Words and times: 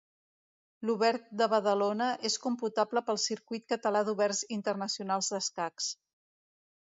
L'Obert 0.89 1.27
de 1.41 1.47
Badalona 1.51 2.07
és 2.29 2.37
computable 2.45 3.03
pel 3.09 3.21
Circuit 3.25 3.67
Català 3.73 4.01
d'Oberts 4.07 4.41
Internacionals 4.57 5.33
d'Escacs. 5.35 5.91